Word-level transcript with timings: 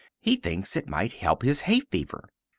He 0.19 0.35
thinks 0.35 0.75
it 0.75 0.87
might 0.87 1.13
help 1.13 1.43
his 1.43 1.61
hay 1.61 1.81
fever. 1.81 2.27